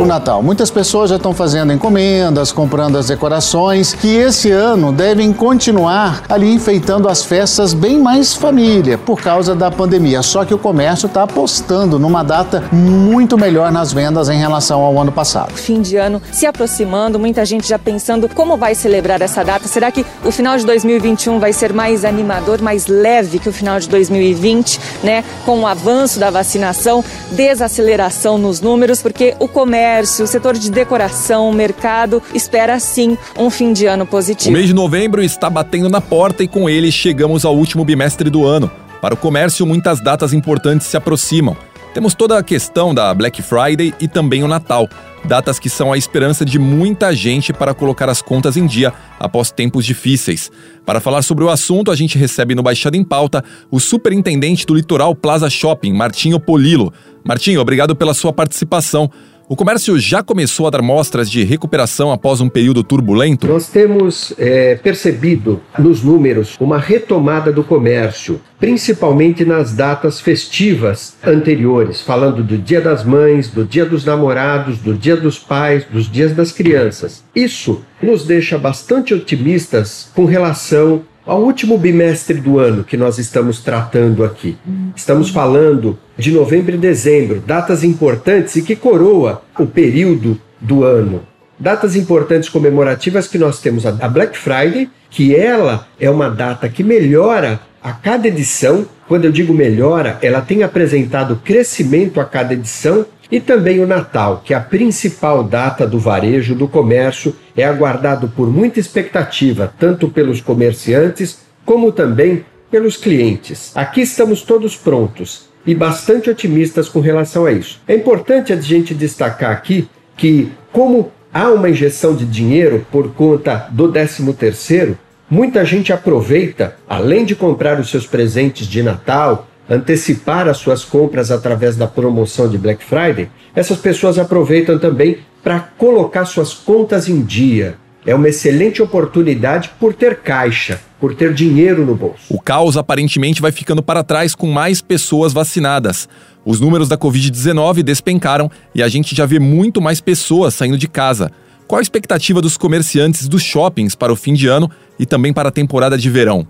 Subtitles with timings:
[0.00, 0.42] O Natal.
[0.42, 6.52] Muitas pessoas já estão fazendo encomendas, comprando as decorações, que esse ano devem continuar ali
[6.52, 10.22] enfeitando as festas bem mais família, por causa da pandemia.
[10.22, 14.98] Só que o comércio está apostando numa data muito melhor nas vendas em relação ao
[14.98, 15.52] ano passado.
[15.54, 19.68] Fim de ano se aproximando, muita gente já pensando como vai celebrar essa data.
[19.68, 23.78] Será que o final de 2021 vai ser mais animador, mais leve que o final
[23.78, 25.24] de 2020, né?
[25.44, 31.48] Com o avanço da vacinação, desaceleração nos números, porque o comércio, o setor de decoração,
[31.48, 34.52] o mercado espera sim um fim de ano O positivo.
[34.52, 38.44] mês de novembro está batendo na porta e com ele chegamos ao último bimestre do
[38.46, 38.70] ano.
[39.00, 41.54] Para o comércio, muitas datas importantes se aproximam.
[41.94, 44.88] Temos toda a questão da Black Friday e também o Natal,
[45.24, 49.52] datas que são a esperança de muita gente para colocar as contas em dia após
[49.52, 50.50] tempos difíceis.
[50.84, 54.74] Para falar sobre o assunto, a gente recebe no Baixada em Pauta o superintendente do
[54.74, 56.92] Litoral Plaza Shopping, Martinho Polilo.
[57.24, 59.08] Martinho, obrigado pela sua participação.
[59.46, 63.46] O comércio já começou a dar mostras de recuperação após um período turbulento?
[63.46, 72.00] Nós temos é, percebido nos números uma retomada do comércio, principalmente nas datas festivas anteriores,
[72.00, 76.32] falando do Dia das Mães, do Dia dos Namorados, do Dia dos Pais, dos Dias
[76.32, 77.22] das Crianças.
[77.36, 83.60] Isso nos deixa bastante otimistas com relação ao último bimestre do ano que nós estamos
[83.60, 84.56] tratando aqui.
[84.94, 91.22] Estamos falando de novembro e dezembro, datas importantes e que coroa o período do ano.
[91.58, 96.82] Datas importantes comemorativas que nós temos a Black Friday, que ela é uma data que
[96.82, 98.86] melhora a cada edição.
[99.06, 104.42] Quando eu digo melhora, ela tem apresentado crescimento a cada edição e também o Natal,
[104.44, 110.08] que é a principal data do varejo, do comércio, é aguardado por muita expectativa, tanto
[110.08, 113.72] pelos comerciantes como também pelos clientes.
[113.74, 117.80] Aqui estamos todos prontos e bastante otimistas com relação a isso.
[117.88, 123.68] É importante a gente destacar aqui que, como há uma injeção de dinheiro por conta
[123.70, 124.96] do 13º,
[125.28, 131.30] muita gente aproveita, além de comprar os seus presentes de Natal, antecipar as suas compras
[131.30, 137.22] através da promoção de Black Friday, essas pessoas aproveitam também para colocar suas contas em
[137.22, 137.76] dia.
[138.06, 142.24] É uma excelente oportunidade por ter caixa, por ter dinheiro no bolso.
[142.28, 146.06] O caos aparentemente vai ficando para trás com mais pessoas vacinadas.
[146.44, 150.86] Os números da Covid-19 despencaram e a gente já vê muito mais pessoas saindo de
[150.86, 151.30] casa.
[151.66, 155.48] Qual a expectativa dos comerciantes dos shoppings para o fim de ano e também para
[155.48, 156.46] a temporada de verão?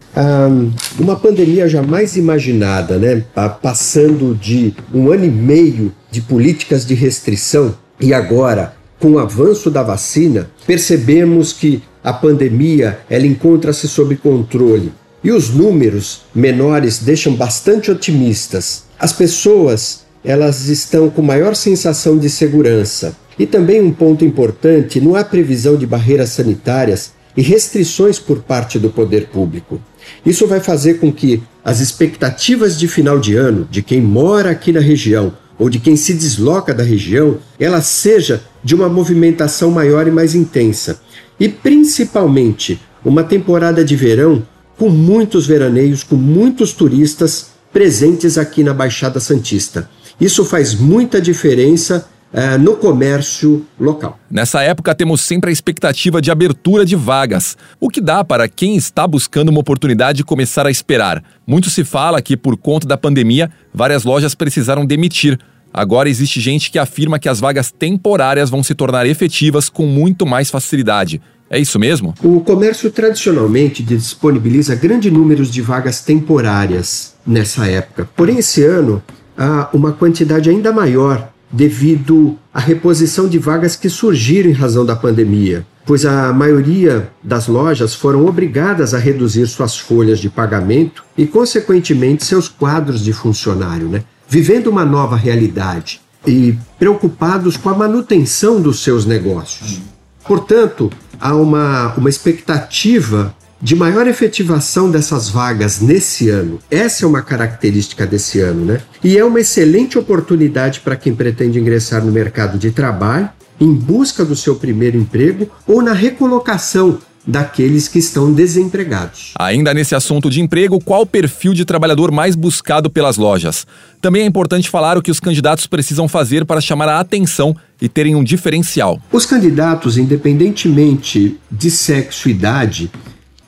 [0.98, 3.25] Uma pandemia jamais imaginada, né?
[3.62, 9.70] Passando de um ano e meio de políticas de restrição e agora, com o avanço
[9.70, 14.92] da vacina, percebemos que a pandemia ela encontra-se sob controle.
[15.22, 18.84] E os números menores deixam bastante otimistas.
[18.98, 23.14] As pessoas elas estão com maior sensação de segurança.
[23.38, 28.78] E também um ponto importante, não há previsão de barreiras sanitárias e restrições por parte
[28.78, 29.80] do poder público.
[30.24, 34.70] Isso vai fazer com que as expectativas de final de ano de quem mora aqui
[34.72, 40.06] na região ou de quem se desloca da região, ela seja de uma movimentação maior
[40.06, 41.00] e mais intensa.
[41.38, 44.42] E principalmente uma temporada de verão
[44.76, 49.88] com muitos veraneios, com muitos turistas presentes aqui na Baixada Santista.
[50.20, 54.18] Isso faz muita diferença eh, no comércio local.
[54.28, 58.74] Nessa época, temos sempre a expectativa de abertura de vagas, o que dá para quem
[58.74, 61.22] está buscando uma oportunidade começar a esperar.
[61.46, 65.38] Muito se fala que, por conta da pandemia, várias lojas precisaram demitir.
[65.72, 70.26] Agora existe gente que afirma que as vagas temporárias vão se tornar efetivas com muito
[70.26, 71.22] mais facilidade.
[71.48, 72.14] É isso mesmo?
[72.20, 78.08] O comércio tradicionalmente disponibiliza grande número de vagas temporárias nessa época.
[78.16, 79.00] Porém, esse ano
[79.38, 84.96] há uma quantidade ainda maior devido à reposição de vagas que surgiram em razão da
[84.96, 91.26] pandemia, pois a maioria das lojas foram obrigadas a reduzir suas folhas de pagamento e,
[91.26, 94.02] consequentemente, seus quadros de funcionário, né?
[94.28, 99.80] vivendo uma nova realidade e preocupados com a manutenção dos seus negócios.
[100.26, 100.90] Portanto,
[101.20, 106.58] há uma, uma expectativa de maior efetivação dessas vagas nesse ano.
[106.70, 108.80] Essa é uma característica desse ano, né?
[109.02, 113.30] E é uma excelente oportunidade para quem pretende ingressar no mercado de trabalho
[113.60, 119.32] em busca do seu primeiro emprego ou na recolocação daqueles que estão desempregados.
[119.38, 123.66] Ainda nesse assunto de emprego, qual o perfil de trabalhador mais buscado pelas lojas?
[124.00, 127.88] Também é importante falar o que os candidatos precisam fazer para chamar a atenção e
[127.88, 129.00] terem um diferencial.
[129.10, 132.90] Os candidatos, independentemente de sexo e idade,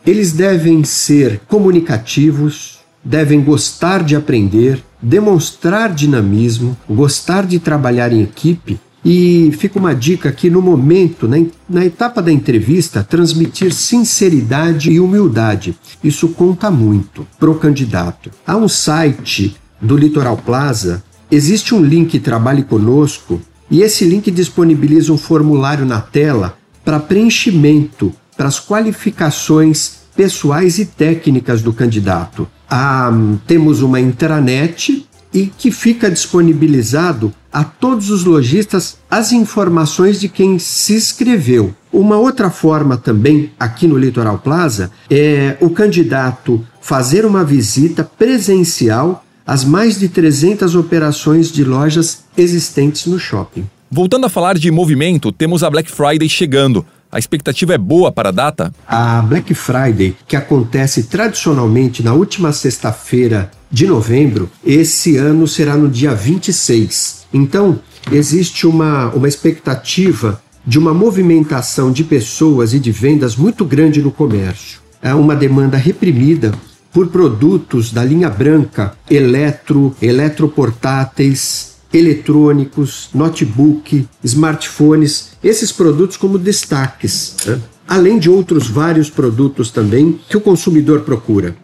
[0.07, 8.79] eles devem ser comunicativos, devem gostar de aprender, demonstrar dinamismo, gostar de trabalhar em equipe
[9.05, 11.37] e fica uma dica aqui no momento, na,
[11.69, 15.77] na etapa da entrevista, transmitir sinceridade e humildade.
[16.03, 18.31] Isso conta muito para o candidato.
[18.47, 25.13] Há um site do Litoral Plaza, existe um link Trabalhe Conosco e esse link disponibiliza
[25.13, 32.49] um formulário na tela para preenchimento, para as qualificações pessoais e técnicas do candidato.
[32.69, 33.13] Ah,
[33.47, 40.59] temos uma intranet e que fica disponibilizado a todos os lojistas as informações de quem
[40.59, 41.75] se inscreveu.
[41.93, 49.25] Uma outra forma também, aqui no Litoral Plaza, é o candidato fazer uma visita presencial
[49.47, 53.65] às mais de 300 operações de lojas existentes no shopping.
[53.91, 56.85] Voltando a falar de movimento, temos a Black Friday chegando.
[57.17, 58.71] A expectativa é boa para a data?
[58.87, 65.89] A Black Friday, que acontece tradicionalmente na última sexta-feira de novembro, esse ano será no
[65.89, 67.25] dia 26.
[67.33, 67.81] Então,
[68.13, 74.13] existe uma, uma expectativa de uma movimentação de pessoas e de vendas muito grande no
[74.13, 74.81] comércio.
[75.01, 76.53] É uma demanda reprimida
[76.93, 87.61] por produtos da linha branca, eletro, eletroportáteis, eletrônicos, notebook, smartphones, esses produtos como destaques, né?
[87.87, 91.57] além de outros vários produtos também que o consumidor procura.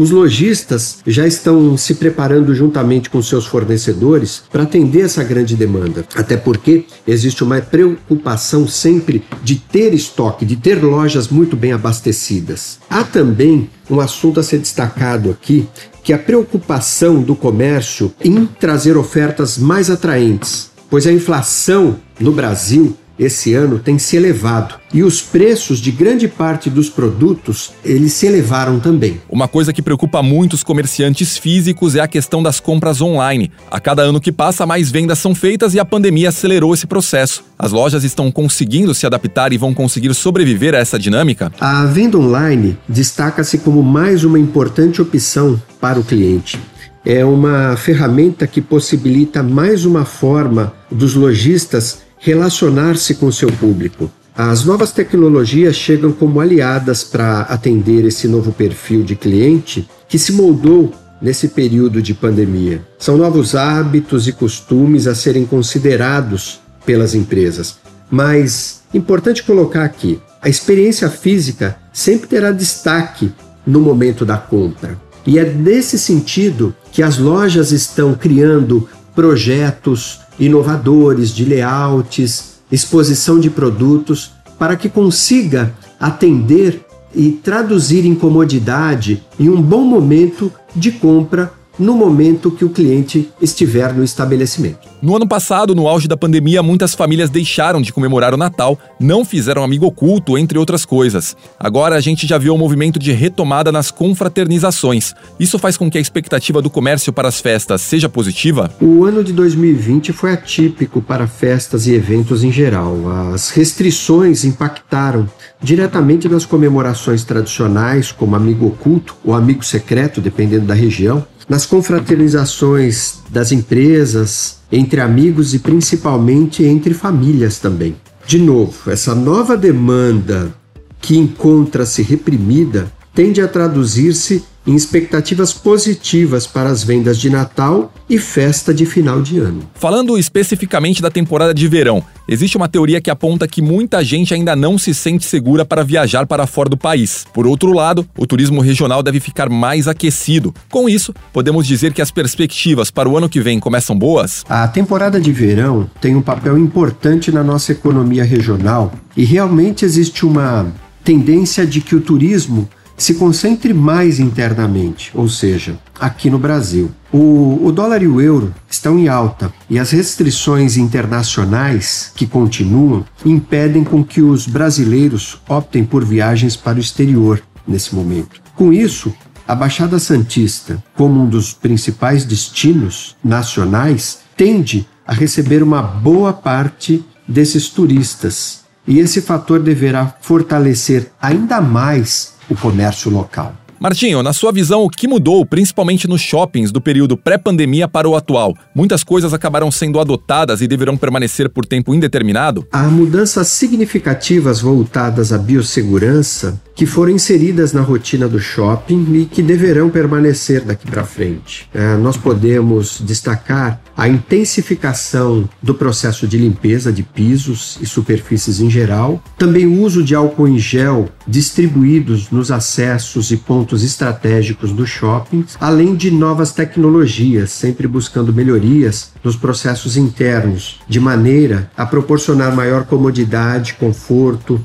[0.00, 6.06] Os lojistas já estão se preparando juntamente com seus fornecedores para atender essa grande demanda,
[6.14, 12.78] até porque existe uma preocupação sempre de ter estoque, de ter lojas muito bem abastecidas.
[12.88, 15.68] Há também um assunto a ser destacado aqui,
[16.02, 22.32] que é a preocupação do comércio em trazer ofertas mais atraentes, pois a inflação no
[22.32, 28.14] Brasil esse ano tem se elevado e os preços de grande parte dos produtos eles
[28.14, 29.20] se elevaram também.
[29.28, 33.52] Uma coisa que preocupa muito os comerciantes físicos é a questão das compras online.
[33.70, 37.44] A cada ano que passa, mais vendas são feitas e a pandemia acelerou esse processo.
[37.58, 41.52] As lojas estão conseguindo se adaptar e vão conseguir sobreviver a essa dinâmica?
[41.60, 46.58] A venda online destaca-se como mais uma importante opção para o cliente
[47.04, 54.10] é uma ferramenta que possibilita mais uma forma dos lojistas relacionar-se com seu público.
[54.36, 60.32] As novas tecnologias chegam como aliadas para atender esse novo perfil de cliente que se
[60.32, 62.82] moldou nesse período de pandemia.
[62.98, 67.76] São novos hábitos e costumes a serem considerados pelas empresas.
[68.10, 73.32] Mas importante colocar aqui, a experiência física sempre terá destaque
[73.66, 74.98] no momento da compra.
[75.26, 83.50] E é nesse sentido que as lojas estão criando projetos inovadores de layouts, exposição de
[83.50, 86.84] produtos, para que consiga atender
[87.14, 93.30] e traduzir em comodidade em um bom momento de compra no momento que o cliente
[93.40, 94.88] estiver no estabelecimento.
[95.00, 99.24] No ano passado, no auge da pandemia, muitas famílias deixaram de comemorar o Natal, não
[99.24, 101.34] fizeram amigo oculto, entre outras coisas.
[101.58, 105.14] Agora a gente já viu um movimento de retomada nas confraternizações.
[105.38, 108.70] Isso faz com que a expectativa do comércio para as festas seja positiva?
[108.80, 112.96] O ano de 2020 foi atípico para festas e eventos em geral.
[113.32, 115.26] As restrições impactaram
[115.62, 123.18] diretamente nas comemorações tradicionais, como amigo oculto ou amigo secreto, dependendo da região, nas confraternizações
[123.28, 127.96] das empresas, entre amigos e principalmente entre famílias também.
[128.24, 130.54] De novo, essa nova demanda
[131.00, 138.18] que encontra-se reprimida tende a traduzir-se em expectativas positivas para as vendas de Natal e
[138.18, 139.62] festa de final de ano.
[139.74, 144.54] Falando especificamente da temporada de verão, existe uma teoria que aponta que muita gente ainda
[144.54, 147.24] não se sente segura para viajar para fora do país.
[147.32, 150.54] Por outro lado, o turismo regional deve ficar mais aquecido.
[150.70, 154.44] Com isso, podemos dizer que as perspectivas para o ano que vem começam boas?
[154.48, 160.26] A temporada de verão tem um papel importante na nossa economia regional e realmente existe
[160.26, 160.66] uma
[161.02, 162.68] tendência de que o turismo
[163.02, 166.90] se concentre mais internamente, ou seja, aqui no Brasil.
[167.10, 173.04] O, o, dólar e o euro estão em alta e as restrições internacionais que continuam
[173.24, 178.40] impedem com que os brasileiros optem por viagens para o exterior nesse momento.
[178.54, 179.14] Com isso,
[179.48, 187.02] a Baixada Santista, como um dos principais destinos nacionais, tende a receber uma boa parte
[187.26, 188.60] desses turistas.
[188.86, 193.54] E esse fator deverá fortalecer ainda mais o comércio local.
[193.80, 198.14] Martinho, na sua visão, o que mudou, principalmente nos shoppings do período pré-pandemia para o
[198.14, 198.54] atual?
[198.74, 202.66] Muitas coisas acabaram sendo adotadas e deverão permanecer por tempo indeterminado?
[202.70, 209.42] Há mudanças significativas voltadas à biossegurança que foram inseridas na rotina do shopping e que
[209.42, 211.68] deverão permanecer daqui para frente.
[211.74, 218.70] É, nós podemos destacar a intensificação do processo de limpeza de pisos e superfícies em
[218.70, 224.86] geral, também o uso de álcool em gel distribuídos nos acessos e pontos estratégicos do
[224.86, 232.54] shopping, além de novas tecnologias, sempre buscando melhorias nos processos internos, de maneira a proporcionar
[232.54, 234.64] maior comodidade, conforto,